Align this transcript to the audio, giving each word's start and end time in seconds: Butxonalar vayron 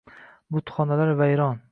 Butxonalar 0.55 1.13
vayron 1.21 1.61